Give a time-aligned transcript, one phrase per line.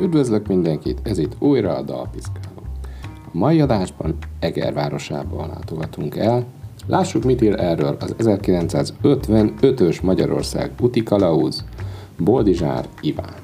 [0.00, 2.62] Üdvözlök mindenkit, ez itt újra a Dalpiszkáló.
[3.12, 6.44] A mai adásban Eger városába látogatunk el.
[6.86, 11.64] Lássuk, mit ír erről az 1955-ös Magyarország úti kalauz
[12.18, 13.34] Boldizsár Iván.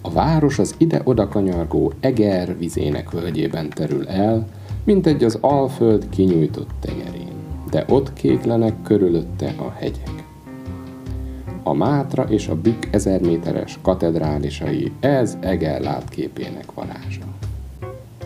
[0.00, 4.46] A város az ide-oda kanyargó Eger vizének völgyében terül el,
[4.84, 7.32] mint egy az Alföld kinyújtott tenyerén,
[7.70, 10.13] de ott kéklenek körülötte a hegyek
[11.66, 17.22] a Mátra és a Bükk ezer méteres katedrálisai, ez Eger látképének varázsa.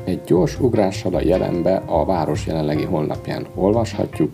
[0.04, 4.30] Egy gyors ugrással a jelenbe a város jelenlegi honlapján olvashatjuk,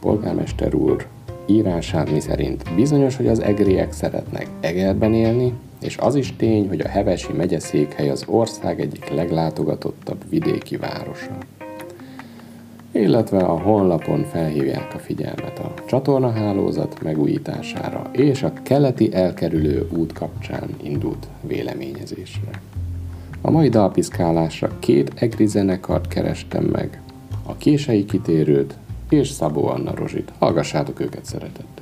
[0.00, 1.06] polgármester úr
[1.46, 6.80] írásán mi szerint bizonyos, hogy az egriek szeretnek Egerben élni, és az is tény, hogy
[6.80, 11.38] a Hevesi megyeszékhely az ország egyik leglátogatottabb vidéki városa
[12.94, 20.68] illetve a honlapon felhívják a figyelmet a csatornahálózat megújítására és a keleti elkerülő út kapcsán
[20.82, 22.50] indult véleményezésre.
[23.40, 27.02] A mai dalpiszkálásra két egri zenekart kerestem meg,
[27.46, 28.74] a Kései Kitérőt
[29.08, 30.32] és Szabó Anna Rozsit.
[30.38, 31.73] Hallgassátok őket szeretettel!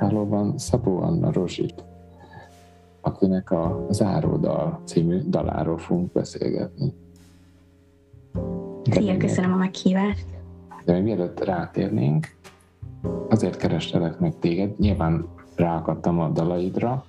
[0.00, 1.84] Dalpiszkálóban Szabó Anna Rozsit,
[3.00, 6.92] akinek a Záródal című daláról fogunk beszélgetni.
[8.90, 10.26] Szia, köszönöm a meghívást.
[10.84, 12.26] De még mielőtt rátérnénk,
[13.28, 15.26] azért kerestelek meg téged, nyilván
[15.56, 17.04] ráakadtam a dalaidra,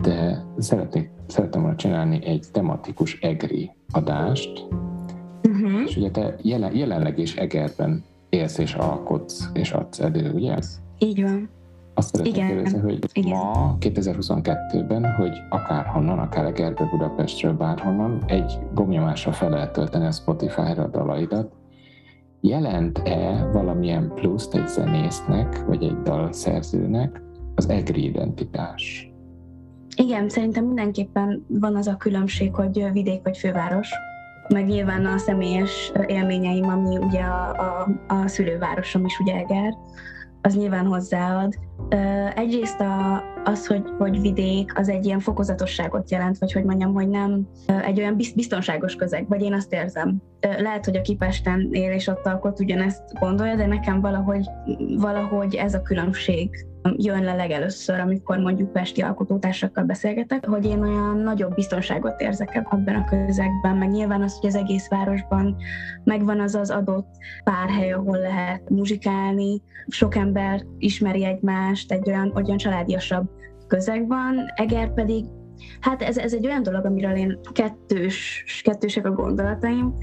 [0.00, 4.66] de szeretnék, szeretem volna csinálni egy tematikus egri adást,
[5.42, 5.82] uh-huh.
[5.86, 10.58] és ugye te jelen, jelenleg is Egerben élsz és alkotsz és adsz elő, ugye?
[10.98, 11.48] Így van.
[11.94, 12.48] Azt szeretném Igen.
[12.48, 13.36] kérdezni, hogy Igen.
[13.36, 20.82] ma, 2022-ben, hogy akárhonnan, akár Egerbe, Budapestről, bárhonnan, egy gomnyomásra fel lehet tölteni a Spotify-ra
[20.82, 21.52] a dalaidat.
[22.40, 27.22] Jelent-e valamilyen pluszt egy zenésznek, vagy egy dalszerzőnek
[27.54, 29.12] az egri identitás?
[29.96, 33.90] Igen, szerintem mindenképpen van az a különbség, hogy vidék vagy főváros
[34.48, 39.74] meg nyilván a személyes élményeim, ami ugye a, a, a szülővárosom is ugye Eger,
[40.46, 41.54] az nyilván hozzáad.
[42.34, 47.08] Egyrészt a, az, hogy, hogy vidék, az egy ilyen fokozatosságot jelent, vagy hogy mondjam, hogy
[47.08, 50.22] nem egy olyan biztonságos közeg, vagy én azt érzem.
[50.40, 54.46] Lehet, hogy a Kipesten él és ott alkot ugyanezt gondolja, de nekem valahogy,
[54.98, 56.66] valahogy ez a különbség
[56.98, 62.94] jön le legelőször, amikor mondjuk pesti alkotótársakkal beszélgetek, hogy én olyan nagyobb biztonságot érzek ebben
[62.94, 65.56] a közegben, meg nyilván az, hogy az egész városban
[66.04, 67.08] megvan az az adott
[67.44, 73.30] pár hely, ahol lehet muzsikálni, sok ember ismeri egymást, egy olyan, olyan családiasabb
[73.66, 75.24] közegben, Eger pedig
[75.80, 79.94] Hát ez, ez egy olyan dolog, amiről én kettős, kettősek a gondolataim,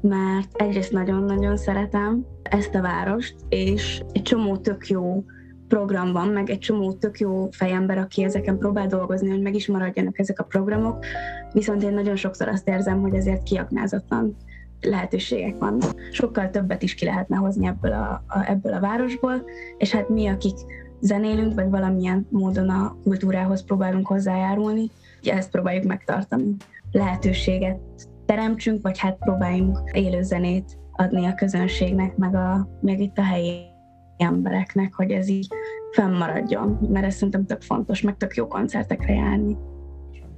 [0.00, 5.24] mert egyrészt nagyon-nagyon szeretem ezt a várost, és egy csomó tök jó
[5.72, 9.66] program van, meg egy csomó tök jó fejember, aki ezeken próbál dolgozni, hogy meg is
[9.66, 11.04] maradjanak ezek a programok,
[11.52, 14.36] viszont én nagyon sokszor azt érzem, hogy ezért kiaknázatlan
[14.80, 15.94] lehetőségek vannak.
[16.10, 19.44] Sokkal többet is ki lehetne hozni ebből a, a, ebből a városból,
[19.78, 20.56] és hát mi, akik
[21.00, 24.90] zenélünk, vagy valamilyen módon a kultúrához próbálunk hozzájárulni,
[25.22, 26.56] ezt próbáljuk megtartani.
[26.90, 27.80] Lehetőséget
[28.26, 33.71] teremtsünk, vagy hát próbáljunk élő zenét adni a közönségnek, meg, a, meg itt a helyi
[34.16, 35.48] embereknek, hogy ez így
[35.92, 39.56] fennmaradjon, mert ez szerintem tök fontos, meg tök jó koncertekre járni.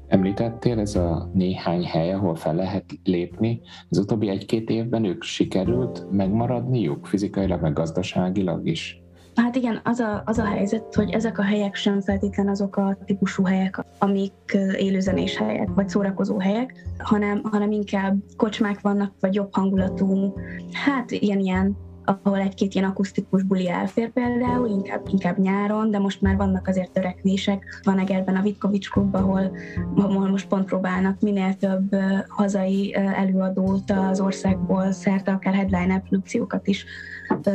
[0.09, 3.61] Említettél, ez a néhány hely, ahol fel lehet lépni.
[3.89, 9.03] Az utóbbi egy-két évben ők sikerült megmaradniuk fizikailag, meg gazdaságilag is?
[9.35, 12.97] Hát igen, az a, az a helyzet, hogy ezek a helyek sem feltétlen azok a
[13.05, 19.49] típusú helyek, amik élőzenés helyek, vagy szórakozó helyek, hanem, hanem inkább kocsmák vannak, vagy jobb
[19.55, 20.35] hangulatú,
[20.73, 26.37] hát ilyen-ilyen ahol egy-két ilyen akusztikus buli elfér például, inkább, inkább nyáron, de most már
[26.37, 27.81] vannak azért törekvések.
[27.83, 29.57] Van Egerben a Vitkovics klub, ahol,
[29.97, 31.97] ahol most pont próbálnak minél több
[32.29, 36.85] hazai előadót az országból szerte, akár headline produkciókat is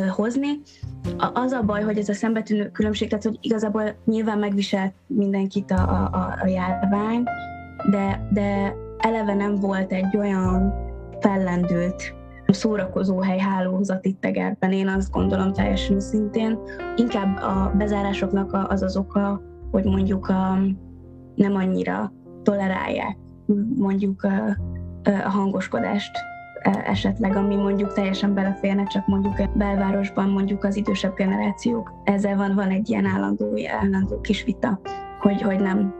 [0.08, 0.48] hozni.
[1.32, 6.08] Az a baj, hogy ez a szembetűnő különbség, tehát hogy igazából nyilván megviselt mindenkit a,
[6.12, 7.22] a, a járvány,
[7.90, 10.74] de, de eleve nem volt egy olyan
[11.20, 12.14] fellendült
[12.52, 16.58] szórakozóhely hálózat itt Egerben, én azt gondolom teljesen szintén.
[16.96, 20.58] Inkább a bezárásoknak az az oka, hogy mondjuk a,
[21.34, 22.12] nem annyira
[22.42, 23.16] tolerálják
[23.76, 24.56] mondjuk a,
[25.24, 26.10] a hangoskodást
[26.62, 31.92] e, esetleg, ami mondjuk teljesen beleférne, csak mondjuk belvárosban mondjuk az idősebb generációk.
[32.04, 34.80] Ezzel van, van egy ilyen állandó, állandó kis vita,
[35.20, 35.94] hogy, hogy nem,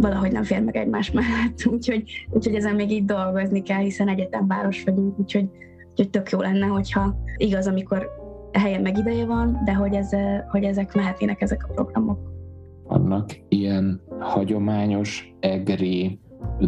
[0.00, 1.66] valahogy nem fér meg egymás mellett.
[1.72, 5.48] Úgyhogy, úgyhogy ezen még így dolgozni kell, hiszen egyetemváros vagyunk, úgyhogy,
[5.96, 8.10] úgyhogy tök jó lenne, hogyha igaz, amikor
[8.52, 10.10] helye meg ideje van, de hogy, ez,
[10.50, 12.18] hogy ezek mehetnének ezek a programok.
[12.84, 16.20] Vannak ilyen hagyományos egri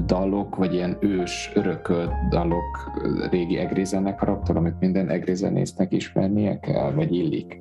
[0.06, 6.92] dalok, vagy ilyen ős, örökölt dalok régi egri zenekaraktól, amit minden egri zenésznek ismernie kell,
[6.92, 7.60] vagy illik?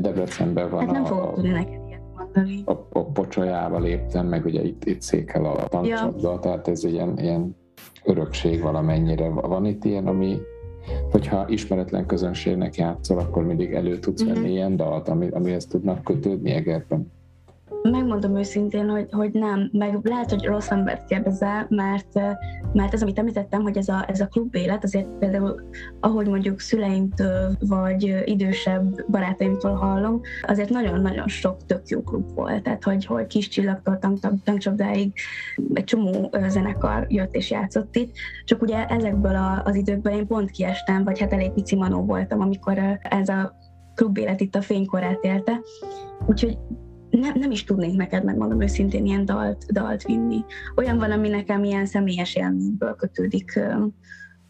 [0.00, 1.80] Debrecenben van hát nem a, tudni neked
[2.16, 2.62] mondani.
[2.64, 6.38] A, a pocsolyába léptem, meg ugye itt, itt székel a tankcsapda, ja.
[6.38, 7.56] tehát ez ilyen, ilyen
[8.06, 9.28] örökség valamennyire.
[9.28, 10.38] Van itt ilyen, ami
[11.10, 14.48] hogyha ismeretlen közönségnek játszol, akkor mindig elő tudsz venni mm-hmm.
[14.48, 17.12] ilyen dalt, ami, amihez tudnak kötődni Egerben.
[17.90, 22.14] Megmondom őszintén, hogy, hogy nem, meg lehet, hogy rossz embert kérdezel, mert,
[22.72, 26.60] mert ez, amit említettem, hogy ez a, ez a klub élet, azért például, ahogy mondjuk
[26.60, 33.26] szüleimtől, vagy idősebb barátaimtól hallom, azért nagyon-nagyon sok tök jó klub volt, tehát hogy, hogy
[33.26, 33.98] kis csillagtól
[34.44, 35.12] tankcsapdáig
[35.72, 40.50] egy csomó zenekar jött és játszott itt, csak ugye ezekből a, az időkből én pont
[40.50, 43.56] kiestem, vagy hát elég pici manó voltam, amikor ez a
[43.94, 45.60] klubélet itt a fénykorát élte.
[46.26, 46.58] Úgyhogy
[47.20, 50.44] nem, nem is tudnék neked megmondom őszintén ilyen dalt, dalt vinni.
[50.76, 53.84] Olyan van, ami nekem ilyen személyes élményből kötődik ö,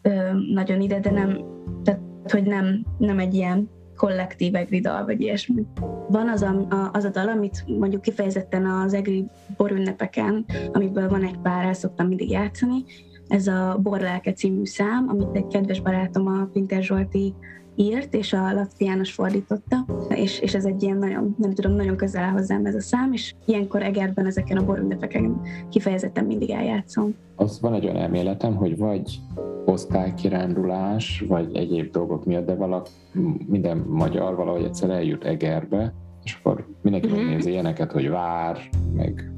[0.01, 1.45] ö, nagyon ide, de nem,
[1.83, 5.65] tehát hogy nem, nem egy ilyen kollektív egri dal, vagy ilyesmi.
[6.09, 9.25] Van az a, a, az a dal, amit mondjuk kifejezetten az egri
[9.57, 12.83] borünnepeken, amiből van egy pár, el szoktam mindig játszani,
[13.27, 17.33] ez a Borlelke című szám, amit egy kedves barátom, a Pinter Zsolti
[17.77, 21.95] írt, és a Latvi János fordította, és, és ez egy ilyen nagyon, nem tudom, nagyon
[21.95, 27.15] közel áll hozzám ez a szám, és ilyenkor Egerben ezeken a borünnepeken kifejezetten mindig eljátszom.
[27.35, 29.19] Az van egy olyan elméletem, hogy vagy
[29.65, 32.87] osztálykirándulás, vagy egyéb dolgok miatt, de valak,
[33.47, 37.27] minden magyar valahogy egyszer eljut Egerbe, és akkor mindenki mm-hmm.
[37.27, 38.57] nézi ilyeneket, hogy vár,
[38.95, 39.31] meg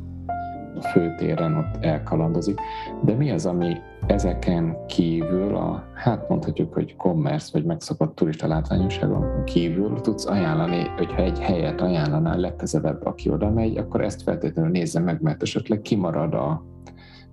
[0.75, 2.59] a főtéren ott elkalandozik.
[3.03, 3.75] De mi az, ami
[4.09, 11.21] ezeken kívül, a, hát mondhatjuk, hogy commerce vagy megszokott turista látványosságon kívül tudsz ajánlani, hogyha
[11.21, 16.33] egy helyet ajánlanál legközelebb, aki oda megy, akkor ezt feltétlenül nézze meg, mert esetleg kimarad
[16.33, 16.65] a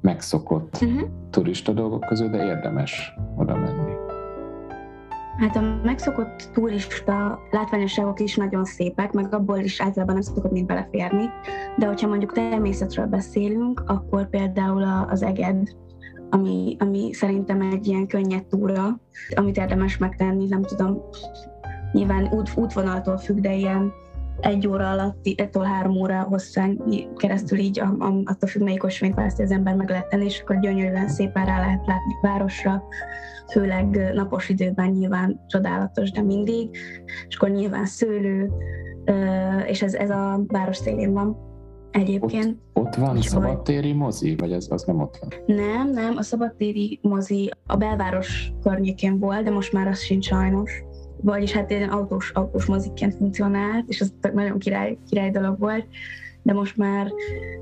[0.00, 1.08] megszokott uh-huh.
[1.30, 3.92] turista dolgok közül, de érdemes oda menni.
[5.38, 10.66] Hát a megszokott turista látványosságok is nagyon szépek, meg abból is általában nem szokott mind
[10.66, 11.30] beleférni,
[11.76, 15.76] de hogyha mondjuk természetről beszélünk, akkor például az Eged
[16.30, 19.00] ami, ami szerintem egy ilyen könnyed túra,
[19.34, 21.02] amit érdemes megtenni, nem tudom,
[21.92, 23.92] nyilván út, útvonaltól függ, de ilyen
[24.40, 26.82] egy óra alatt, ettől három óra hosszán
[27.16, 30.40] keresztül így, a, a, attól függ, melyik osvényt választja az ember meg lehet tenni, és
[30.40, 32.82] akkor gyönyörűen szépen rá lehet látni városra,
[33.50, 36.76] főleg napos időben nyilván csodálatos, de mindig,
[37.28, 38.52] és akkor nyilván szőlő,
[39.66, 41.36] és ez, ez a város szélén van
[41.96, 42.56] egyébként.
[42.72, 45.56] Ott, ott van szabadtéri mozi, vagy az, az nem ott van?
[45.56, 50.82] Nem, nem, a szabadtéri mozi a belváros környékén volt, de most már az sincs sajnos.
[51.22, 55.86] Vagyis hát egy autós, autós moziként funkcionált, és az nagyon király, király dolog volt,
[56.42, 57.12] de most már,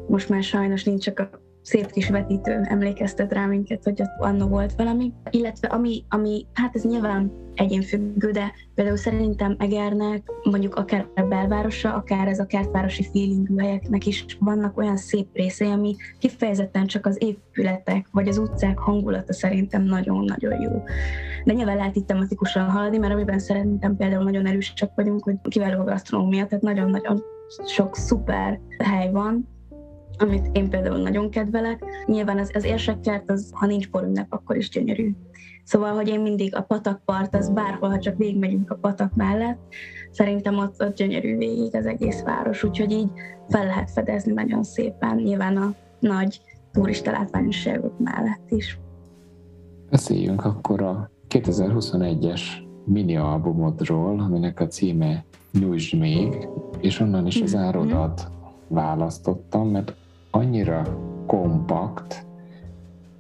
[0.08, 4.46] most már sajnos nincs csak a szép kis vetítő emlékeztet rá minket, hogy ott annó
[4.46, 5.12] volt valami.
[5.30, 11.94] Illetve ami, ami, hát ez nyilván egyénfüggő, de például szerintem Egernek, mondjuk akár a belvárosa,
[11.94, 17.16] akár ez a kertvárosi feelingű helyeknek is vannak olyan szép részei, ami kifejezetten csak az
[17.22, 20.82] épületek, vagy az utcák hangulata szerintem nagyon-nagyon jó.
[21.44, 25.80] De nyilván lehet itt tematikusan haladni, mert amiben szerintem például nagyon erősek vagyunk, hogy kiváló
[25.80, 27.22] a gasztronómia, tehát nagyon-nagyon
[27.66, 29.53] sok szuper hely van,
[30.18, 31.84] amit én például nagyon kedvelek.
[32.06, 35.14] Nyilván az, az érsekkert, az, ha nincs borünnep, akkor is gyönyörű.
[35.64, 39.58] Szóval, hogy én mindig a patakpart, az bárhol, ha csak végigmegyünk a patak mellett,
[40.10, 43.08] szerintem ott, ott gyönyörű végig az egész város, úgyhogy így
[43.48, 46.40] fel lehet fedezni nagyon szépen, nyilván a nagy
[46.72, 48.78] turista látványosságok mellett is.
[49.90, 52.40] Beszéljünk akkor a 2021-es
[52.84, 55.24] mini albumodról, aminek a címe
[55.60, 56.48] Nyújtsd még,
[56.80, 57.62] és onnan is az mhm.
[57.62, 58.28] árodat
[58.68, 59.94] választottam, mert
[60.34, 60.82] annyira
[61.26, 62.26] kompakt,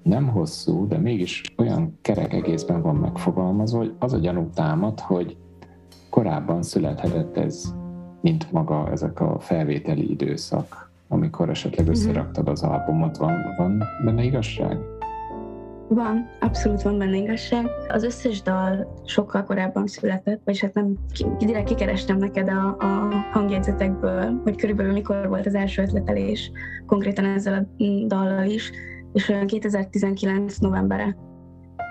[0.02, 5.36] nem hosszú, de mégis olyan kerek egészben van megfogalmazva, hogy az a gyanú támad, hogy
[6.10, 7.74] korábban születhetett ez,
[8.20, 11.94] mint maga ezek a felvételi időszak, amikor esetleg mhm.
[11.94, 14.78] összeraktad az albumot, van, van benne igazság?
[15.88, 17.66] Van, abszolút van benne igazság.
[17.88, 20.94] Az összes dal sokkal korábban született, vagyis hát nem,
[21.38, 26.50] direkt kikerestem neked a, a hangjegyzetekből, hogy körülbelül mikor volt az első ötletelés
[26.86, 28.70] konkrétan ezzel a dallal is,
[29.12, 31.16] és olyan 2019 novembere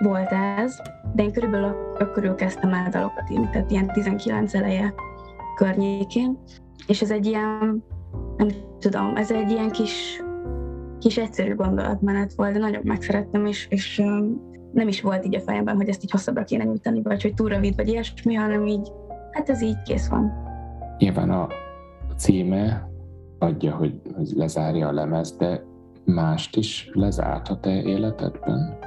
[0.02, 0.76] volt ez,
[1.14, 4.94] de én körülbelül akkor kezdtem el dalokat írni, tehát ilyen 19 eleje
[5.56, 6.38] környékén,
[6.86, 7.84] és ez egy ilyen,
[8.36, 8.48] nem
[8.78, 10.23] tudom, ez egy ilyen kis,
[11.04, 14.02] kis egyszerű gondolatmenet volt, de nagyon megszerettem, és, és
[14.72, 17.48] nem is volt így a fejemben, hogy ezt így hosszabbra kéne nyújtani, vagy hogy túl
[17.48, 18.92] rövid, vagy ilyesmi, hanem így,
[19.30, 20.32] hát ez így kész van.
[20.98, 21.48] Nyilván a
[22.16, 22.88] címe
[23.38, 25.64] adja, hogy, hogy lezárja a lemez, de
[26.04, 28.78] mást is lezárt a te életedben?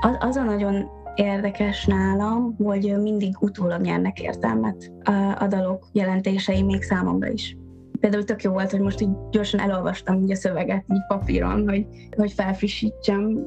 [0.00, 6.62] Az, az a nagyon érdekes nálam, hogy mindig utólag nyernek értelmet a, a dalok jelentései
[6.62, 7.56] még számomra is.
[8.02, 11.86] Például tök jó volt, hogy most így gyorsan elolvastam így a szöveget így papíron, hogy,
[12.16, 13.38] hogy felfrissítsem,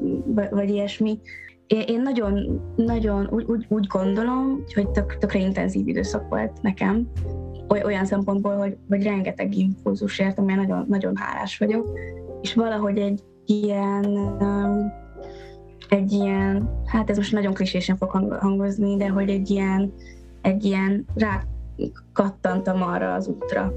[0.51, 1.19] vagy ilyesmi.
[1.67, 7.07] Én nagyon, nagyon úgy, úgy, úgy gondolom, hogy tök, tökre intenzív időszak volt nekem,
[7.67, 12.00] olyan szempontból, hogy, hogy rengeteg impulzus ért, amilyen nagyon, nagyon hálás vagyok,
[12.41, 14.35] és valahogy egy ilyen
[15.89, 18.09] egy ilyen, hát ez most nagyon klisésen fog
[18.39, 19.93] hangozni, de hogy egy ilyen,
[20.41, 23.74] egy ilyen rákattantam arra az útra,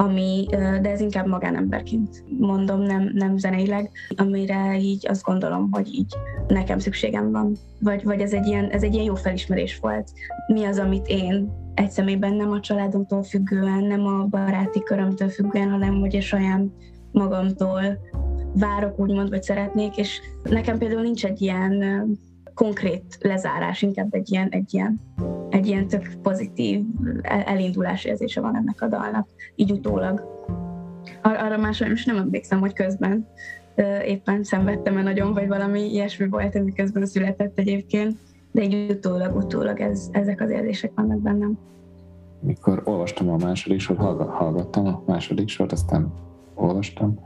[0.00, 6.14] ami, de ez inkább magánemberként mondom, nem, nem zeneileg, amire így azt gondolom, hogy így
[6.48, 7.56] nekem szükségem van.
[7.80, 10.10] Vagy, vagy ez, egy ilyen, ez egy ilyen jó felismerés volt.
[10.46, 15.70] Mi az, amit én egy személyben nem a családomtól függően, nem a baráti körömtől függően,
[15.70, 16.64] hanem hogy a saját
[17.12, 17.98] magamtól
[18.54, 22.06] várok, úgymond, vagy szeretnék, és nekem például nincs egy ilyen
[22.60, 25.00] konkrét lezárás, inkább egy ilyen, egy ilyen,
[25.48, 26.84] egy ilyen tök pozitív
[27.22, 30.44] elindulás érzése van ennek a dalnak, így utólag.
[31.22, 33.28] Ar- arra már sajnos nem emlékszem, hogy közben
[34.04, 38.16] éppen szenvedtem-e nagyon, vagy valami ilyesmi volt, ami közben született egyébként,
[38.52, 41.58] de így utólag, utólag ez, ezek az érzések vannak bennem.
[42.40, 43.98] Mikor olvastam a második sort,
[44.28, 46.12] hallgattam a második sort, aztán
[46.54, 47.18] olvastam,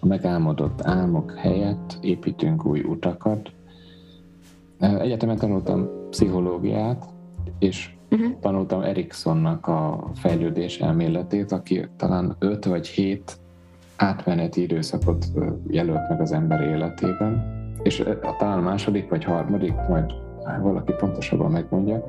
[0.00, 3.56] a megálmodott álmok helyett építünk új utakat.
[4.78, 7.04] Egyetemen tanultam pszichológiát,
[7.58, 8.38] és uh-huh.
[8.40, 13.38] tanultam Eriksonnak a fejlődés elméletét, aki talán öt vagy hét
[13.96, 15.26] átmeneti időszakot
[15.68, 20.12] jelölt meg az ember életében, és a talán második vagy harmadik, majd
[20.60, 22.04] valaki pontosabban megmondja,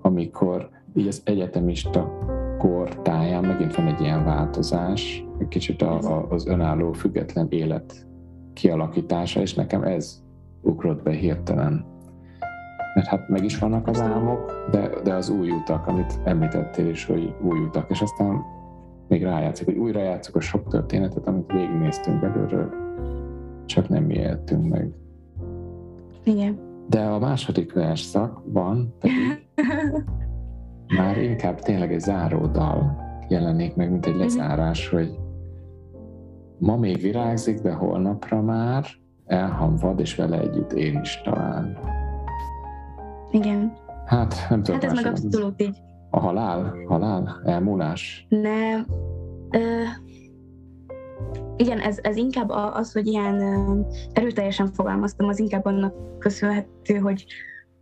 [0.00, 2.12] amikor így az egyetemista
[2.58, 8.06] kor táján megint van egy ilyen változás, egy kicsit a, a, az önálló, független élet
[8.52, 10.22] kialakítása, és nekem ez
[10.60, 11.84] ugrott be hirtelen.
[12.98, 17.04] Mert hát meg is vannak az álmok, de, de az új utak, amit említettél is,
[17.04, 18.44] hogy új utak, és aztán
[19.08, 22.68] még rájátszik, hogy újra játszok a sok történetet, amit végignéztünk belőle,
[23.66, 24.90] csak nem mi éltünk meg.
[26.24, 26.58] Igen.
[26.88, 29.48] De a második verszakban pedig
[30.98, 32.96] már inkább tényleg egy záródal
[33.28, 34.22] jelenik meg, mint egy mhm.
[34.22, 35.18] lezárás, hogy
[36.58, 38.86] ma még virágzik, de holnapra már
[39.26, 41.96] elhamvad, és vele együtt én is talán.
[43.30, 43.76] Igen.
[44.06, 44.80] Hát nem tudom.
[44.80, 45.78] Hát ez meg abszolút így.
[46.10, 46.74] A halál?
[46.86, 47.40] Halál?
[47.44, 48.26] Elmúlás?
[48.28, 48.86] Nem.
[49.50, 49.82] Ö,
[51.56, 53.40] igen, ez, ez inkább az, hogy ilyen
[54.12, 57.26] erőteljesen fogalmaztam, az inkább annak köszönhető, hogy,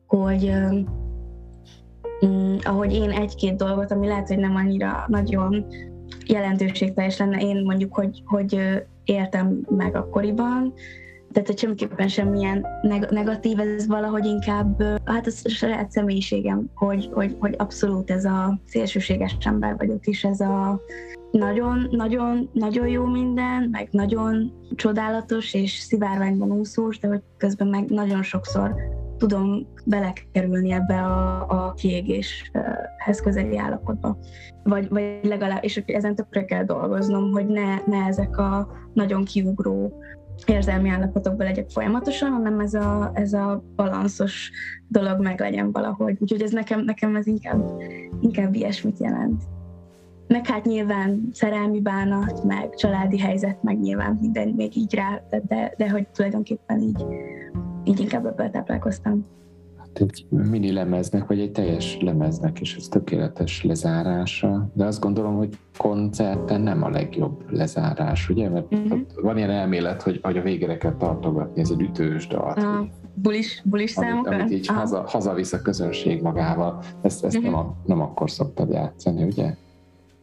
[0.06, 0.52] hogy
[2.26, 5.66] mm, ahogy én egy-két dolgot, ami lehet, hogy nem annyira nagyon
[6.26, 8.60] jelentőségteljes lenne, én mondjuk, hogy, hogy
[9.04, 10.72] értem meg akkoriban,
[11.37, 12.66] tehát hogy semmiképpen semmilyen
[13.11, 19.37] negatív, ez valahogy inkább, hát a saját személyiségem, hogy, hogy, hogy abszolút ez a szélsőséges
[19.40, 20.81] ember vagyok, és ez a
[21.31, 27.88] nagyon, nagyon, nagyon jó minden, meg nagyon csodálatos és szivárványban úszós, de hogy közben meg
[27.88, 28.75] nagyon sokszor
[29.19, 34.19] tudom belekerülni ebbe a, a kiégéshez közeli állapotba.
[34.62, 40.00] Vagy, vagy legalább, és ezen tökre kell dolgoznom, hogy ne, ne ezek a nagyon kiugró
[40.47, 44.50] érzelmi állapotokba legyek folyamatosan, hanem ez a, ez a balanszos
[44.88, 46.16] dolog meg legyen valahogy.
[46.19, 47.83] Úgyhogy ez nekem, nekem ez inkább,
[48.21, 49.43] inkább ilyesmit jelent.
[50.28, 55.43] Meg hát nyilván szerelmi bánat, meg családi helyzet, meg nyilván minden még így rá, de,
[55.49, 57.05] de, de hogy tulajdonképpen így
[57.87, 59.26] így inkább ebből táplálkoztam.
[59.98, 65.36] Hát egy mini lemeznek, vagy egy teljes lemeznek is ez tökéletes lezárása, de azt gondolom,
[65.36, 68.48] hogy koncerten nem a legjobb lezárás, ugye?
[68.48, 69.00] Mert uh-huh.
[69.22, 72.62] van ilyen elmélet, hogy, hogy a végére kell tartogatni, ez egy ütős dalt.
[72.62, 73.96] Uh, bulis, bulis?
[73.96, 74.76] Amit, amit így uh.
[74.76, 76.82] haza, hazavisz a közönség magával.
[77.02, 77.52] Ezt, ezt uh-huh.
[77.52, 79.54] nem, a, nem akkor szoktad játszani, ugye?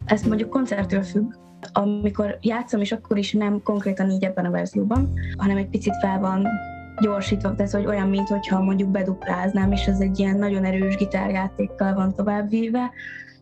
[0.05, 1.33] Ez mondjuk koncertől függ.
[1.71, 6.19] Amikor játszom, és akkor is nem konkrétan így ebben a verzióban, hanem egy picit fel
[6.19, 6.47] van
[6.99, 11.93] gyorsítva, ez hogy olyan, mint hogyha mondjuk bedupláznám, és ez egy ilyen nagyon erős gitárjátékkal
[11.93, 12.91] van továbbvéve,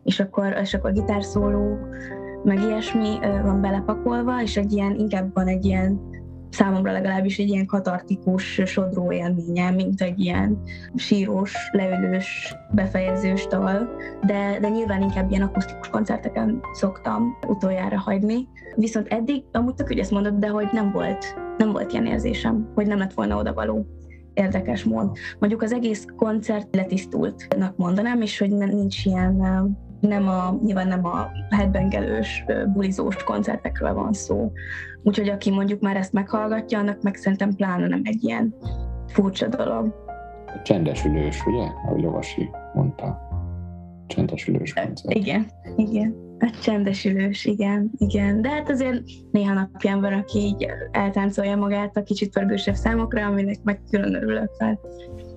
[0.02, 1.78] és akkor, és akkor gitárszóló,
[2.44, 6.00] meg ilyesmi van belepakolva, és egy ilyen, inkább van egy ilyen
[6.52, 10.62] számomra legalábbis egy ilyen katartikus sodró élménye, mint egy ilyen
[10.94, 13.88] sírós, leülős, befejezős dal,
[14.26, 18.48] de, de nyilván inkább ilyen akusztikus koncerteken szoktam utoljára hagyni.
[18.74, 22.86] Viszont eddig amúgy tök, ezt mondod, de hogy nem volt, nem volt ilyen érzésem, hogy
[22.86, 23.86] nem lett volna oda való
[24.34, 25.16] érdekes mód.
[25.38, 29.40] Mondjuk az egész koncert letisztultnak mondanám, és hogy nincs ilyen
[30.08, 34.52] nem a, nyilván nem a headbangelős, bulizós koncertekről van szó.
[35.02, 38.54] Úgyhogy aki mondjuk már ezt meghallgatja, annak meg szerintem pláne nem egy ilyen
[39.06, 39.94] furcsa dolog.
[40.62, 41.66] Csendesülős, ugye?
[41.86, 43.18] Ahogy Lovasi mondta.
[44.06, 45.14] Csendesülős koncert.
[45.14, 46.14] Igen, igen.
[46.38, 48.42] A csendesülős, igen, igen.
[48.42, 53.62] De hát azért néha napján van, aki így eltáncolja magát a kicsit pörgősebb számokra, aminek
[53.62, 54.56] meg külön örülök.
[54.56, 54.80] Tehát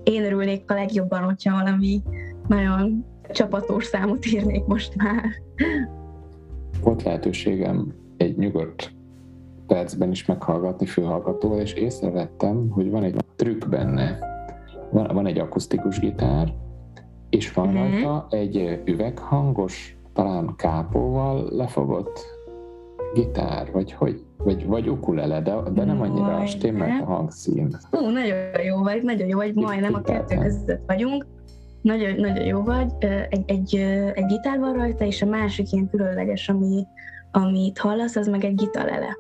[0.04, 2.02] én örülnék a legjobban, hogyha valami
[2.48, 5.24] nagyon csapatos számot írnék most már.
[6.82, 8.94] Volt lehetőségem egy nyugodt
[9.68, 14.20] percben is meghallgatni fülhallgatóval, és észrevettem, hogy van egy trükk benne.
[14.92, 16.54] Van, van egy akusztikus gitár,
[17.30, 17.92] és van mm-hmm.
[17.92, 22.20] rajta egy üveghangos, talán kápóval lefogott
[23.14, 24.24] gitár, vagy hogy?
[24.38, 27.78] Vagy, vagy ukulele, de, de nem annyira stimmelt a hangszín.
[27.98, 31.26] Ó, nagyon jó vagy, nagyon jó vagy, majdnem a kettő között vagyunk
[31.86, 32.94] nagyon, nagyon jó vagy.
[33.30, 33.76] Egy, egy,
[34.14, 36.86] egy gitár van rajta, és a másik ilyen különleges, ami,
[37.32, 39.18] amit hallasz, az meg egy gitarele.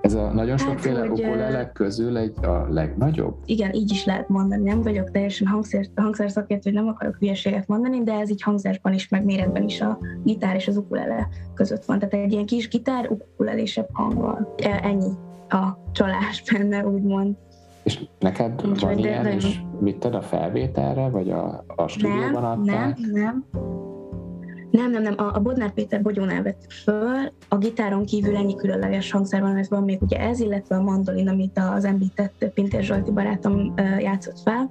[0.00, 3.36] Ez a nagyon hát, sokféle hát, ukulele közül egy a legnagyobb?
[3.44, 4.62] Igen, így is lehet mondani.
[4.62, 8.92] Nem vagyok teljesen hangszer, hangszer szakértő, hogy nem akarok hülyeséget mondani, de ez így hangzásban
[8.92, 11.98] is, meg méretben is a gitár és az ukulele között van.
[11.98, 14.54] Tehát egy ilyen kis gitár ukulelésebb hanggal.
[14.56, 15.12] E, ennyi
[15.48, 17.36] a csalás benne, úgymond.
[17.86, 22.44] És neked Úgy van ilyen, de, és vitted a felvételre, vagy a, a stúdióban nem,
[22.44, 22.98] adták?
[22.98, 23.44] Nem, nem.
[24.70, 25.14] Nem, nem, nem.
[25.16, 27.32] A, a Bodnár Péter bogyónál vettük föl.
[27.48, 31.28] A gitáron kívül ennyi különleges hangszer van, mert van még ugye ez, illetve a mandolin,
[31.28, 34.70] amit az említett Pintér Zsolti barátom játszott fel,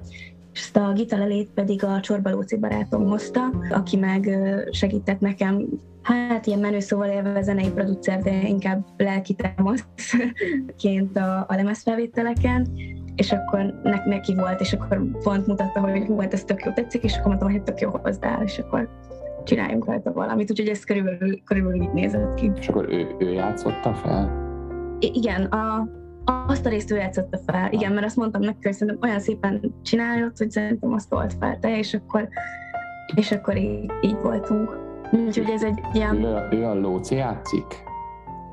[0.53, 4.37] és ezt a gitarelét pedig a Csorbalóci barátom hozta, aki meg
[4.71, 5.67] segített nekem
[6.05, 12.67] Hát ilyen menő szóval élve zenei producer, de inkább lelki támaszként a, a lemezfelvételeken,
[13.15, 16.71] és akkor ne, neki volt, és akkor pont mutatta, hogy hú, hát ez tök jó
[16.71, 18.89] tetszik, és akkor mondtam, hogy tök jó hozzá, és akkor
[19.43, 22.51] csináljunk rajta valamit, úgyhogy ez körülbelül, körülbelül így nézett ki.
[22.55, 24.43] És akkor ő, ő játszotta fel?
[24.99, 25.87] I- igen, a,
[26.47, 29.73] azt a részt ő játszotta fel, igen, mert azt mondtam neki, hogy szerintem olyan szépen
[29.81, 32.27] csinálod, hogy szerintem azt volt fel te, és akkor,
[33.15, 34.77] és akkor így, így voltunk.
[35.11, 36.23] Úgyhogy ez egy ilyen...
[36.23, 37.83] Ő, ő a Lóci játszik?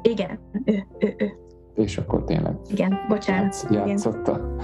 [0.03, 1.42] Igen, ő, ő, ő
[1.75, 4.57] és akkor tényleg igen, bocsánat, játszotta.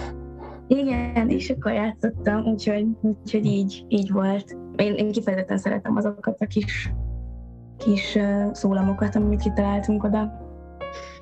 [0.66, 4.57] Igen, és akkor játszottam, úgyhogy, úgyhogy így, így volt.
[4.77, 6.92] Én, én kifejezetten szeretem azokat a kis,
[7.77, 10.47] kis uh, szólamokat, amit kitaláltunk oda.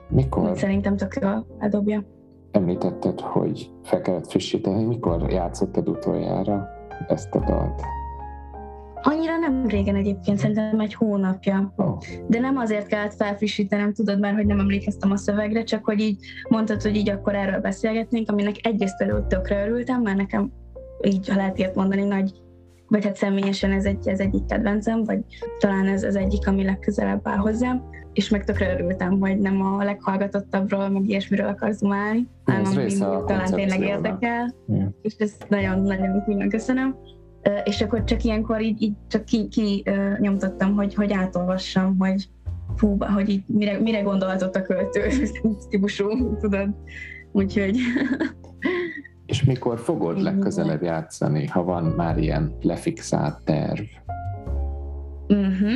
[0.09, 0.59] Mikor?
[0.59, 2.05] Szerintem tök jól eldobja.
[2.51, 4.85] Említetted, hogy fel kellett frissíteni.
[4.85, 6.69] Mikor játszottad utoljára
[7.09, 7.83] ezt a dalt?
[9.09, 11.75] Annyira nem régen egyébként, szerintem egy hónapja.
[12.29, 16.27] De nem azért kellett felfrissítenem, tudod már, hogy nem emlékeztem a szövegre, csak hogy így
[16.49, 20.53] mondtad, hogy így akkor erről beszélgetnénk, aminek egyrészt előtt tökre örültem, mert nekem
[21.03, 22.33] így, ha lehet ilyet mondani, nagy,
[22.89, 25.19] vagy hát személyesen ez, egy, ez egyik kedvencem, vagy
[25.59, 29.85] talán ez az egyik, ami legközelebb áll hozzám, és meg tökre örültem, hogy nem a
[29.85, 34.89] leghallgatottabbról, meg ilyesmiről akarsz dumálni, hanem ami talán tényleg érdekel, yeah.
[35.03, 36.97] és ezt nagyon-nagyon nagyon köszönöm
[37.65, 39.85] és akkor csak ilyenkor így, így csak ki, ki
[40.19, 42.29] nyomtattam, hogy, hogy átolvassam, hogy
[42.77, 45.11] fú, hogy így mire, mire gondolhatott a költő,
[45.71, 46.69] típusú, tudod.
[47.33, 47.77] Úgyhogy...
[49.27, 53.81] És mikor fogod legközelebb játszani, ha van már ilyen lefixált terv?
[55.29, 55.71] Uh-huh.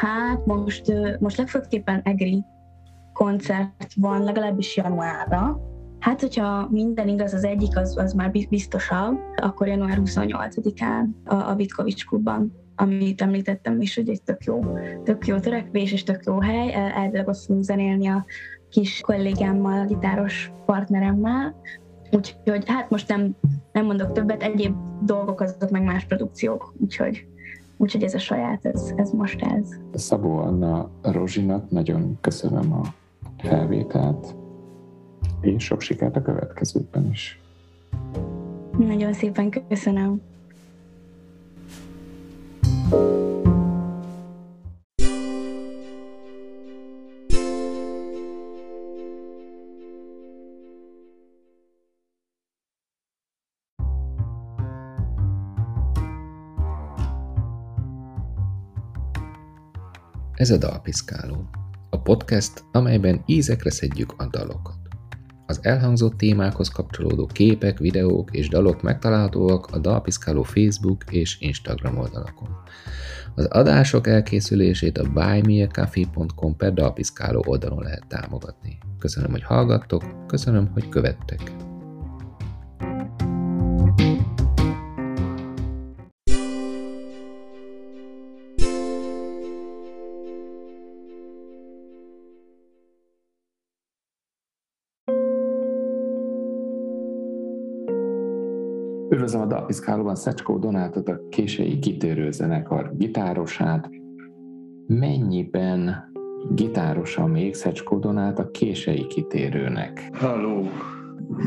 [0.00, 2.44] Hát most, most legfőképpen EGRI
[3.12, 5.60] koncert van legalábbis januárra,
[5.98, 11.54] Hát, hogyha minden igaz, az egyik az, az már biztosabb, akkor január 28-án a, a
[11.54, 14.60] Vitkovics klubban amit említettem is, hogy egy tök jó,
[15.04, 16.74] tök jó törekvés és tök jó hely.
[16.74, 18.24] Elvileg azt fogunk zenélni a
[18.70, 21.54] kis kollégámmal, a gitáros partneremmel.
[22.10, 23.36] Úgyhogy hát most nem,
[23.72, 27.26] nem mondok többet, egyéb dolgok azok meg más produkciók, úgyhogy,
[27.76, 29.68] úgyhogy ez a saját, ez, ez most ez.
[29.94, 32.82] Szabó Anna Rozsinak nagyon köszönöm a
[33.36, 34.34] felvételt
[35.40, 37.40] és sok sikert a következőkben is.
[38.78, 40.20] Nagyon szépen köszönöm.
[60.38, 61.50] Ez a Dalpiszkáló,
[61.90, 64.87] a podcast, amelyben ízekre szedjük a dalokat.
[65.50, 72.48] Az elhangzott témákhoz kapcsolódó képek, videók és dalok megtalálhatóak a Dalpiszkáló Facebook és Instagram oldalakon.
[73.34, 78.78] Az adások elkészülését a buymeacoffee.com per Dalpiszkáló oldalon lehet támogatni.
[78.98, 81.67] Köszönöm, hogy hallgattok, köszönöm, hogy követtek.
[99.10, 103.90] Üdvözlöm a Dalpiszkálóban Szecskó Donátot, a késői kitérő zenekar gitárosát.
[104.86, 106.12] Mennyiben
[106.50, 110.10] gitárosa még Szecskó Donát a késői kitérőnek?
[110.12, 110.68] Halló!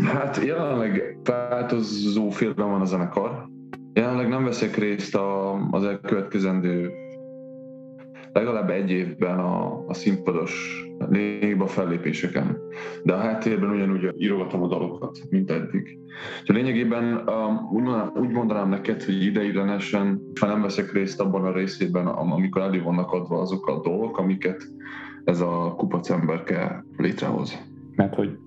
[0.04, 3.50] Hát jelenleg változó félben van a zenekar.
[3.94, 6.92] Jelenleg nem veszek részt a, az elkövetkezendő
[8.34, 12.58] legalább egy évben a, a színpados lényegben a fellépéseken.
[13.04, 15.98] De a háttérben ugyanúgy írogatom a dalokat, mint eddig.
[16.40, 17.24] Úgyhogy lényegében
[17.72, 22.62] úgy, mondanám, úgy mondanám neked, hogy ideiglenesen, ha nem veszek részt abban a részében, amikor
[22.62, 24.72] elő vannak adva azok a dolgok, amiket
[25.24, 27.70] ez a kupac emberke létrehoz.
[27.96, 28.38] Mert hogy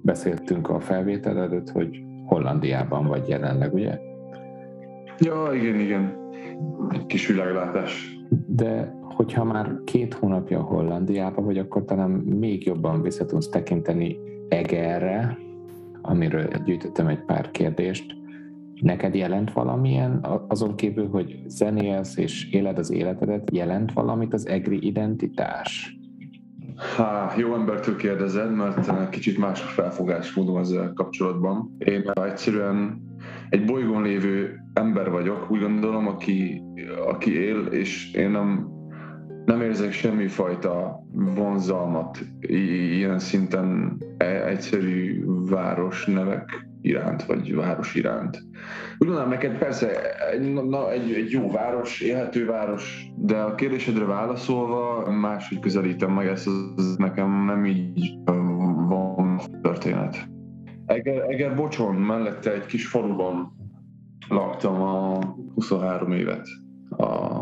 [0.00, 3.98] beszéltünk a felvétel előtt, hogy Hollandiában vagy jelenleg, ugye?
[5.18, 6.16] Ja, igen, igen.
[6.90, 8.18] Egy kis világlátás.
[8.46, 14.16] De hogyha már két hónapja Hollandiában vagy, akkor talán még jobban vissza tudsz tekinteni
[14.48, 15.38] Egerre,
[16.02, 18.16] amiről gyűjtöttem egy pár kérdést.
[18.80, 24.86] Neked jelent valamilyen, azon kívül, hogy zenélsz és éled az életedet, jelent valamit az egri
[24.86, 25.98] identitás?
[26.96, 31.76] Há, jó embertől kérdezed, mert kicsit más felfogásmódom ezzel kapcsolatban.
[31.78, 33.02] Én egyszerűen
[33.48, 36.62] egy bolygón lévő ember vagyok, úgy gondolom, aki,
[37.08, 38.76] aki él, és én nem
[39.48, 48.36] nem érzek semmifajta vonzalmat ilyen szinten e- egyszerű város nevek iránt, vagy város iránt.
[48.98, 54.04] Úgy gondolom neked persze egy, na, egy, egy jó város, élhető város, de a kérdésedre
[54.04, 58.14] válaszolva máshogy közelítem meg ezt, az nekem nem így
[58.88, 60.28] van történet.
[60.86, 63.52] Eger, Eger Bocson mellette egy kis faluban
[64.28, 65.18] laktam a
[65.54, 66.46] 23 évet.
[66.90, 67.37] A,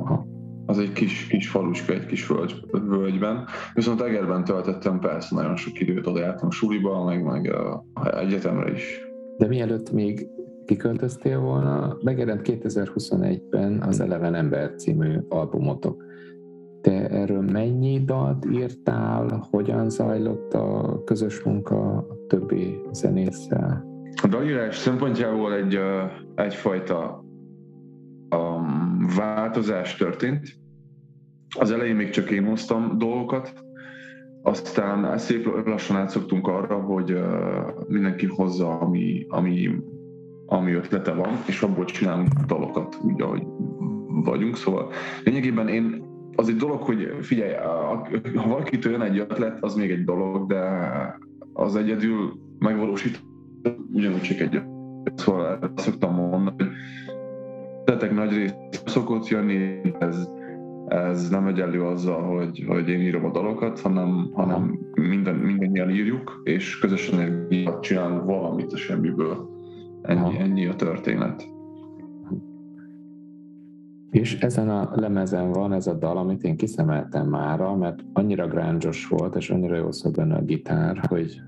[0.66, 3.46] az egy kis, kis faluska, egy kis völgy, völgyben.
[3.74, 7.84] Viszont Egerben töltöttem persze nagyon sok időt, oda jártam suliba, meg, meg a
[8.18, 9.00] egyetemre is.
[9.38, 10.28] De mielőtt még
[10.66, 16.04] kiköltöztél volna, megjelent 2021-ben az Eleven Ember című albumotok.
[16.80, 23.84] Te erről mennyi dalt írtál, hogyan zajlott a közös munka a többi zenésszel?
[24.22, 25.78] A dalírás szempontjából egy,
[26.34, 27.24] egyfajta
[28.36, 28.85] um,
[29.16, 30.48] változás történt.
[31.58, 33.64] Az elején még csak én hoztam dolgokat,
[34.42, 37.18] aztán szép lassan átszoktunk arra, hogy
[37.88, 39.70] mindenki hozza, ami, ami,
[40.46, 43.42] ami ötlete van, és abból csinálunk dalokat, úgy, ahogy
[44.24, 44.56] vagyunk.
[44.56, 44.92] Szóval
[45.24, 47.54] lényegében én az egy dolog, hogy figyelj,
[48.34, 50.60] ha valakitől jön egy ötlet, az még egy dolog, de
[51.52, 53.22] az egyedül megvalósít,
[53.92, 54.60] ugyanúgy csak egy
[55.14, 56.66] Szóval azt szoktam mondani, hogy
[57.86, 60.28] tetek nagy rész szokott jönni, ez,
[60.86, 66.40] ez nem egyenlő azzal, hogy, hogy én írom a dalokat, hanem, hanem minden, mindannyian írjuk,
[66.44, 67.48] és közösen
[67.80, 69.48] csinálunk valamit a semmiből.
[70.02, 71.48] Ennyi, ennyi a történet.
[74.10, 79.08] És ezen a lemezen van ez a dal, amit én kiszemeltem mára, mert annyira grángyos
[79.08, 81.40] volt, és annyira jó szól benne a gitár, hogy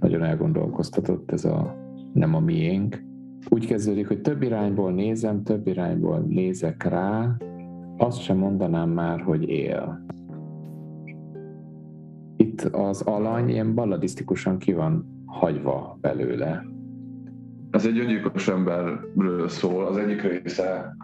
[0.00, 1.76] nagyon elgondolkoztatott ez a
[2.12, 3.06] nem a miénk,
[3.48, 7.36] úgy kezdődik, hogy több irányból nézem, több irányból nézek rá,
[7.96, 10.04] azt sem mondanám már, hogy él.
[12.36, 16.64] Itt az alany ilyen balladisztikusan ki van hagyva belőle.
[17.70, 19.86] Ez egy öngyilkos emberről szól.
[19.86, 20.96] Az egyik része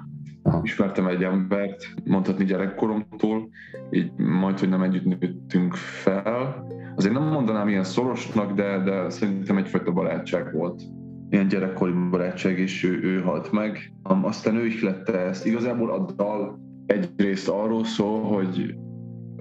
[0.42, 0.60] Aha.
[0.62, 3.48] ismertem egy embert, mondhatni gyerekkoromtól,
[3.90, 6.66] így majd, hogy nem együtt nőttünk fel.
[6.96, 10.82] Azért nem mondanám ilyen szorosnak, de, de szerintem egyfajta barátság volt
[11.30, 13.92] ilyen gyerekkori barátság, és ő, ő halt meg.
[14.02, 15.46] Aztán ő ihlette ezt.
[15.46, 18.74] Igazából a dal egyrészt arról szól, hogy,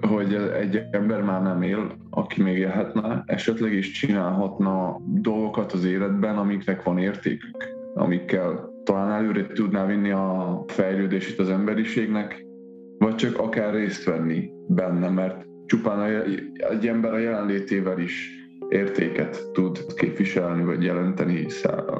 [0.00, 6.38] hogy egy ember már nem él, aki még élhetne, esetleg is csinálhatna dolgokat az életben,
[6.38, 7.56] amiknek van értékük,
[7.94, 12.46] amikkel talán előre tudná vinni a fejlődését az emberiségnek,
[12.98, 16.22] vagy csak akár részt venni benne, mert csupán
[16.70, 18.43] egy ember a jelenlétével is
[18.74, 21.46] értéket tud képviselni vagy jelenteni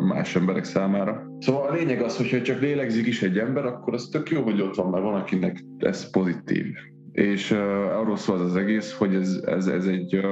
[0.00, 1.26] más emberek számára.
[1.38, 4.60] Szóval a lényeg az, hogyha csak lélegzik is egy ember, akkor az tök jó, hogy
[4.60, 6.66] ott van, mert van, akinek ez pozitív.
[7.12, 7.58] És uh,
[7.98, 10.24] arról szól az, az egész, hogy ez, ez, ez egy uh,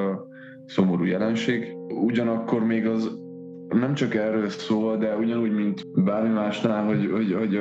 [0.67, 1.77] szomorú jelenség.
[2.05, 3.21] Ugyanakkor még az
[3.69, 7.57] nem csak erről szól, de ugyanúgy, mint bármi másnál, hogy, hogy, hogy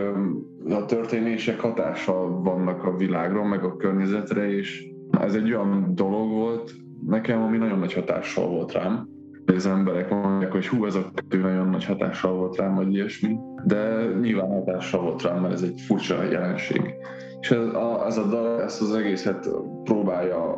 [0.69, 4.85] a történések hatással vannak a világra, meg a környezetre, és
[5.19, 6.73] ez egy olyan dolog volt
[7.07, 9.07] nekem, ami nagyon nagy hatással volt rám.
[9.45, 13.35] Az emberek mondják, hogy hú, ez a kettő nagyon nagy hatással volt rám, vagy ilyesmi,
[13.65, 16.93] de nyilván hatással volt rám, mert ez egy furcsa jelenség.
[17.41, 19.49] És ez a, ez a dal ezt az egészet
[19.83, 20.55] próbálja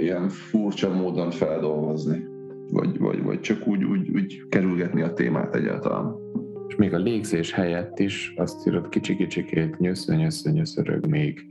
[0.00, 2.24] ilyen furcsa módon feldolgozni,
[2.70, 6.14] vagy, vagy, vagy csak úgy, úgy, úgy kerülgetni a témát egyáltalán.
[6.68, 11.46] És még a légzés helyett is azt írod kicsi-kicsikét, nyösző, nyösző, nyöszörög még.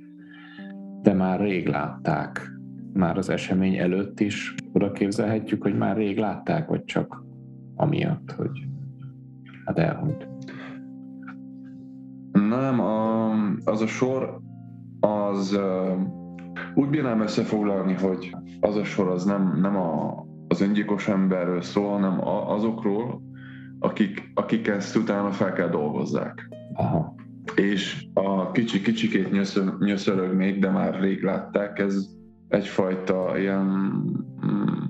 [1.01, 2.56] De már rég látták,
[2.97, 7.23] már az esemény előtt is oda képzelhetjük, hogy már rég látták, vagy csak
[7.75, 8.67] amiatt, hogy
[9.65, 10.27] hát elhunyt.
[12.31, 13.31] Nem, a,
[13.63, 14.39] az a sor
[14.99, 15.59] az
[16.75, 21.91] úgy bírnám összefoglalni, hogy az a sor az nem, nem a, az öngyilkos emberről szól,
[21.91, 23.21] hanem azokról,
[23.79, 26.49] akik, akik ezt utána fel kell dolgozzák.
[26.73, 27.15] Aha.
[27.55, 29.31] És a kicsi kicsikét
[29.79, 32.16] nyöszörög még, de már rég látták, ez
[32.47, 33.65] egyfajta ilyen
[34.45, 34.83] mm,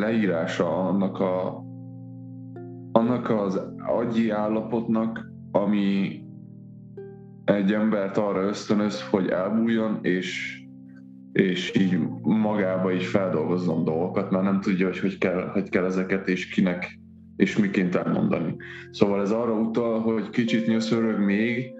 [0.00, 1.62] leírása annak a
[2.92, 6.20] annak az agyi állapotnak, ami
[7.44, 10.60] egy embert arra ösztönöz, hogy elbújjon, és,
[11.32, 16.28] és így magába is feldolgozzon dolgokat, mert nem tudja, hogy hogy kell, hogy kell ezeket,
[16.28, 16.98] és kinek,
[17.36, 18.56] és miként elmondani.
[18.90, 21.72] Szóval ez arra utal, hogy kicsit nyöszörög még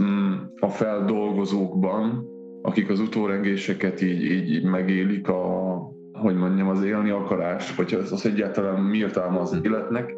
[0.00, 2.24] mm, a feldolgozókban,
[2.62, 5.76] akik az utórengéseket így, így megélik, a,
[6.12, 10.14] hogy mondjam, az élni akarás, hogy az, az egyáltalán mi értelme az életnek,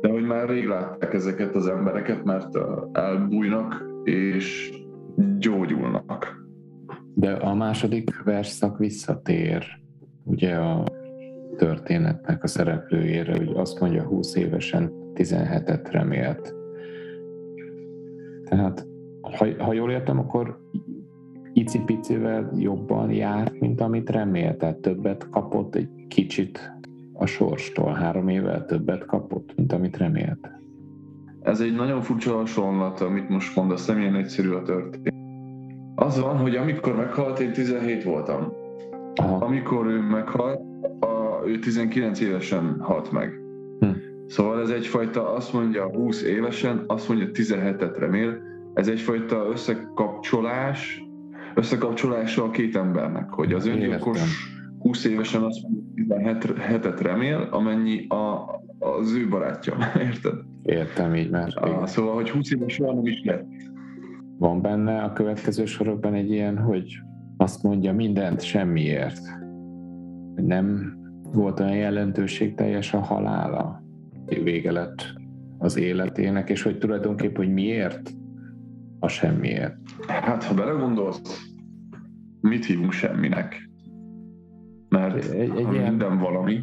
[0.00, 2.58] de hogy már rég látták ezeket az embereket, mert
[2.92, 4.72] elbújnak, és
[5.38, 6.46] gyógyulnak.
[7.14, 9.64] De a második verszak visszatér
[10.24, 10.84] ugye a
[11.56, 16.54] történetnek a szereplőjére, hogy azt mondja 20 évesen 17-et remélt.
[18.44, 18.86] Tehát,
[19.20, 20.58] ha, ha jól értem, akkor
[21.54, 26.72] icipicivel jobban járt, mint amit remélt, tehát többet kapott egy kicsit
[27.12, 30.50] a sorstól, három évvel többet kapott, mint amit remélt.
[31.40, 35.14] Ez egy nagyon furcsa hasonlat, amit most mondasz, nem ilyen egyszerű a történet.
[35.94, 38.52] Az van, hogy amikor meghalt, én 17 voltam.
[39.14, 39.44] Aha.
[39.44, 40.60] Amikor ő meghalt,
[41.00, 43.40] a, ő 19 évesen halt meg.
[43.80, 43.88] Hm.
[44.26, 48.38] Szóval ez egyfajta, azt mondja 20 évesen, azt mondja 17-et remél,
[48.74, 51.03] ez egyfajta összekapcsolás,
[51.54, 54.20] összekapcsolása a két embernek, hogy az öngyilkos
[54.78, 58.44] 20 évesen azt mondja 17-et remél, amennyi a,
[58.78, 59.76] az ő barátja,
[60.08, 60.34] érted?
[60.62, 61.52] Értem, így már.
[61.54, 63.46] Ah, szóval, hogy 20 éves soha nem is lett.
[64.38, 67.00] Van benne a következő sorokban egy ilyen, hogy
[67.36, 69.20] azt mondja mindent semmiért.
[70.34, 70.96] Nem
[71.32, 73.82] volt olyan jelentőség teljes a halála,
[74.42, 75.12] vége lett
[75.58, 78.14] az életének, és hogy tulajdonképpen, hogy miért
[79.04, 79.76] a semmiért.
[80.06, 81.50] Hát, ha belegondolsz,
[82.40, 83.70] mit hívunk semminek?
[84.88, 85.88] Mert egy, egy ilyen...
[85.88, 86.60] minden valami,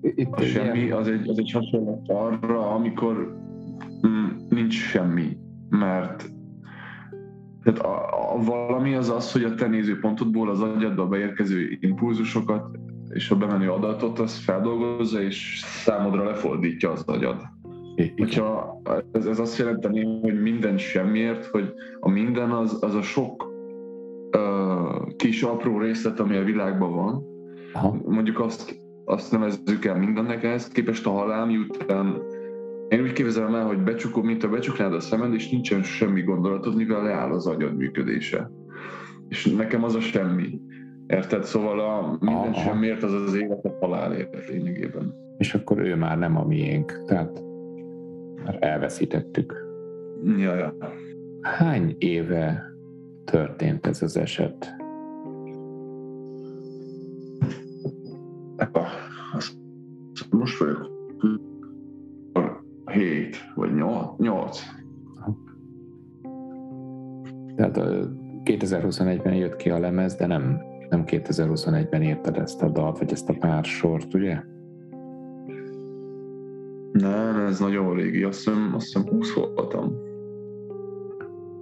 [0.00, 3.36] itt a semmi az egy, az egy hasonlat arra, amikor
[4.06, 5.36] mm, nincs semmi,
[5.68, 6.30] mert
[7.62, 12.78] tehát a, a valami az az, hogy a te nézőpontodból az agyadba beérkező impulzusokat
[13.10, 17.42] és a bemenő adatot az feldolgozza és számodra lefordítja az agyad.
[18.16, 18.80] Hogyha
[19.12, 23.52] ez, ez azt jelenteni, hogy minden semmiért, hogy a minden az, az a sok
[24.36, 27.24] uh, kis apró részlet, ami a világban van,
[27.72, 27.96] Aha.
[28.04, 32.22] mondjuk azt azt nevezzük el mindennek, ehhez képest a halál miután
[32.88, 36.76] én úgy képzelem el, hogy becsukom, mint a becsuknád a szemed, és nincsen semmi gondolatod,
[36.76, 38.50] mivel leáll az agyad működése.
[39.28, 40.60] És nekem az a semmi.
[41.06, 41.44] Érted?
[41.44, 42.60] Szóval a minden Aha.
[42.60, 45.14] semmiért az az élet a halálért lényegében.
[45.38, 47.42] És akkor ő már nem a miénk, tehát
[48.44, 49.54] már elveszítettük.
[50.36, 50.76] Ja, ja.
[51.40, 52.74] Hány éve
[53.24, 54.80] történt ez az eset?
[60.30, 60.90] most vagyok
[62.92, 63.74] 7 vagy
[64.18, 64.60] 8.
[67.56, 67.78] Tehát
[68.44, 73.28] 2021-ben jött ki a lemez, de nem, nem 2021-ben írtad ezt a dalt, vagy ezt
[73.28, 74.42] a pár sort, ugye?
[77.02, 79.92] Nem, ez nagyon régi, azt hiszem, azt hiszem 20 voltam.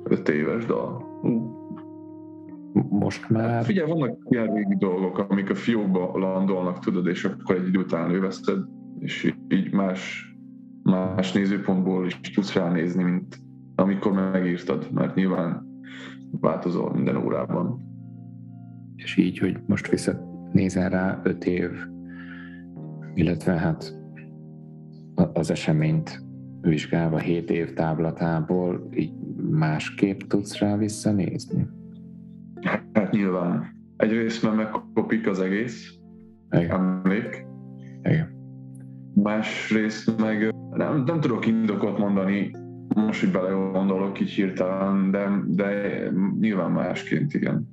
[0.05, 1.09] 5 éves dal.
[1.23, 1.59] Uh
[2.73, 3.65] most már...
[3.65, 8.11] Figyelj, vannak ilyen régi dolgok, amik a fiókba landolnak, tudod, és akkor egy idő után
[8.11, 8.59] őveszted,
[8.99, 10.35] és így más,
[10.83, 13.41] más nézőpontból is tudsz ránézni, mint
[13.75, 15.67] amikor megírtad, mert nyilván
[16.31, 17.89] változol minden órában.
[18.97, 20.13] És így, hogy most vissza,
[20.53, 21.71] nézel rá öt év,
[23.15, 24.00] illetve hát
[25.33, 26.23] az eseményt
[26.61, 29.13] vizsgálva 7 év táblatából így
[29.51, 31.67] másképp tudsz rá visszanézni?
[32.93, 33.79] Hát nyilván.
[33.97, 35.95] Egyrészt mert megkopik az egész
[36.51, 36.71] Igen.
[36.71, 37.47] emlék.
[38.03, 38.39] Igen.
[39.15, 42.51] Másrészt meg nem, nem tudok indokot mondani,
[42.95, 45.73] most, hogy belegondolok így hirtelen, de, de
[46.41, 47.69] nyilván másként igen.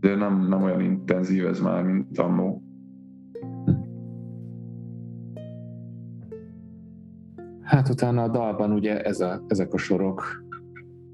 [0.00, 2.62] De nem, nem olyan intenzív ez már, mint annó.
[7.68, 10.42] Hát utána a dalban ugye ez a, ezek a sorok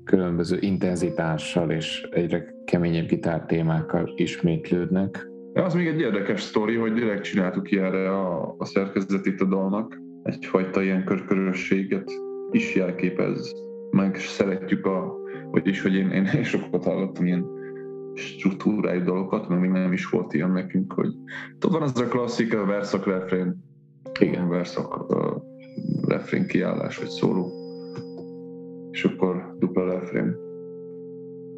[0.04, 5.28] különböző intenzitással és egyre keményebb gitártémákkal ismétlődnek.
[5.54, 10.00] Az még egy érdekes sztori, hogy direkt csináltuk erre a, a szerkezetét a dalnak.
[10.22, 12.10] Egyfajta ilyen körkörösséget
[12.50, 13.52] is jelképez.
[13.90, 15.16] Meg szeretjük a,
[15.50, 17.44] vagyis, hogy én, én sokat hallottam ilyen
[18.14, 21.08] struktúrájú dolgokat, mert még nem is volt ilyen nekünk, hogy
[21.58, 23.56] tudod, van az a klasszik, a verszak, refrén,
[24.20, 25.06] igen, verszak,
[26.08, 27.52] refrén kiállás, vagy szóló,
[28.90, 30.36] és akkor dupla refrén.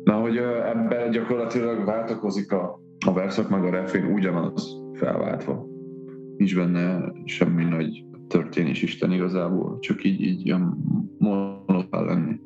[0.05, 5.67] Na, hogy ebben gyakorlatilag váltakozik a, a verszak, meg a refrén ugyanaz felváltva.
[6.37, 10.77] Nincs benne semmi nagy történés Isten igazából, csak így, így ilyen
[11.19, 12.41] monotál lenni.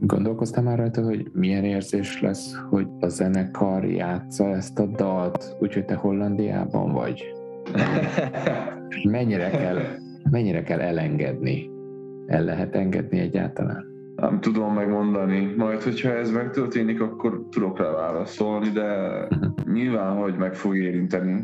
[0.00, 5.84] Gondolkoztam már rajta, hogy milyen érzés lesz, hogy a zenekar játsza ezt a dalt, úgyhogy
[5.84, 7.24] te Hollandiában vagy?
[9.10, 9.78] mennyire kell,
[10.30, 11.70] mennyire kell elengedni?
[12.26, 13.84] El lehet engedni egyáltalán?
[14.16, 15.54] Nem tudom megmondani.
[15.56, 18.88] Majd, hogyha ez megtörténik, akkor tudok rá válaszolni, de
[19.72, 21.42] nyilván, hogy meg fog érinteni.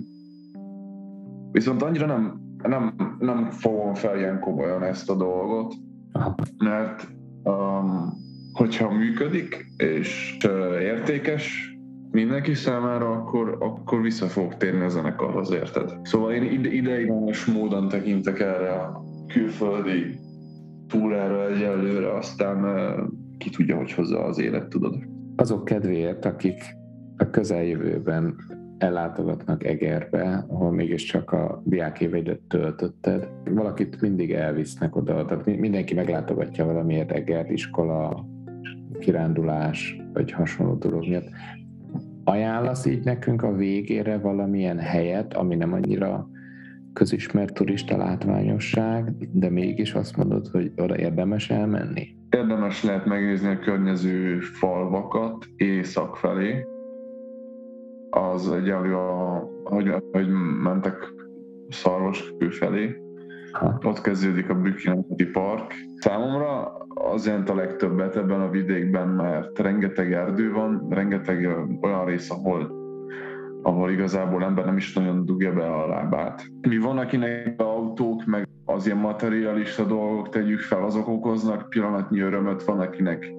[1.53, 5.75] Viszont annyira nem, nem, nem fogom fel ilyen komolyan ezt a dolgot,
[6.59, 7.09] mert
[7.43, 8.13] um,
[8.53, 11.77] hogyha működik és uh, értékes,
[12.19, 15.99] mindenki számára, akkor, akkor vissza fog térni a zenekarhoz, érted?
[16.03, 20.19] Szóval én ide, ideiglenes módon tekintek erre a külföldi
[20.89, 22.65] túrára egyelőre, aztán
[23.39, 24.95] ki tudja, hogy hozza az élet, tudod.
[25.37, 26.63] Azok kedvéért, akik
[27.17, 28.35] a közeljövőben
[28.79, 33.29] ellátogatnak Egerbe, ahol mégiscsak a diákéveidet töltötted.
[33.45, 38.27] Valakit mindig elvisznek oda, tehát mindenki meglátogatja valamiért Egert, iskola,
[38.99, 41.29] kirándulás, vagy hasonló dolog miatt.
[42.29, 46.29] Ajánlasz így nekünk a végére valamilyen helyet, ami nem annyira
[46.93, 52.17] közismert turista látványosság, de mégis azt mondod, hogy oda érdemes elmenni?
[52.31, 56.67] Érdemes lehet megnézni a környező falvakat észak felé.
[58.11, 60.29] Az egyenlő, a, hogy, hogy
[60.63, 60.97] mentek
[61.69, 62.97] Szarvaskő felé.
[63.59, 63.79] Ha.
[63.83, 65.75] Ott kezdődik a Bükinemeti Park.
[65.97, 71.49] Számomra az jelent a legtöbbet ebben a vidékben, mert rengeteg erdő van, rengeteg
[71.81, 72.77] olyan rész, ahol
[73.63, 76.43] ahol igazából ember nem is nagyon dugja be a lábát.
[76.69, 82.65] Mi van, akinek autók, meg az ilyen materialista dolgok tegyük fel, azok okoznak pillanatnyi örömöt,
[82.65, 83.33] van, akinek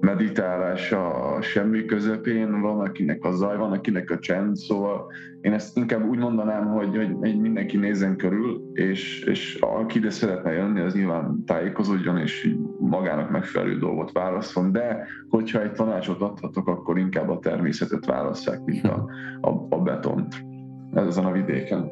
[0.00, 5.06] meditálás a semmi közepén, van akinek a zaj, van akinek a csend, szóval
[5.40, 10.52] én ezt inkább úgy mondanám, hogy, hogy mindenki nézzen körül, és, és aki ide szeretne
[10.52, 16.98] jönni, az nyilván tájékozódjon, és magának megfelelő dolgot válaszol, de hogyha egy tanácsot adhatok, akkor
[16.98, 19.06] inkább a természetet válasszák, mint a,
[19.40, 20.44] a, a betont
[20.94, 21.90] ezen a vidéken.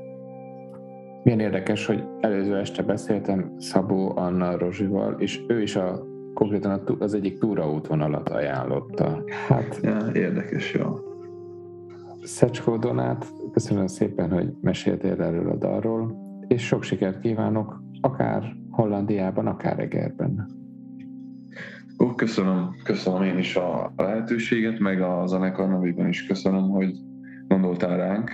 [1.23, 6.07] Milyen érdekes, hogy előző este beszéltem Szabó Anna Rozsival, és ő is a
[6.39, 9.23] konkrétan az egyik túraútvonalat ajánlotta.
[9.49, 10.95] Hát, ja, érdekes, jó.
[12.23, 19.47] Szecskó Donát, köszönöm szépen, hogy meséltél erről a dalról, és sok sikert kívánok, akár Hollandiában,
[19.47, 20.49] akár Egerben.
[22.05, 26.97] Ó, köszönöm, köszönöm én is a lehetőséget, meg a zenekar nevében is köszönöm, hogy
[27.49, 28.31] gondoltál ránk,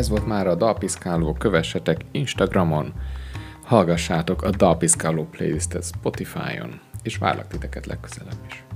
[0.00, 2.92] Ez volt már a Dalpiszkáló, kövessetek Instagramon,
[3.64, 8.69] hallgassátok a Dalpiszkáló playlistet Spotify-on, és várlak titeket legközelebb is.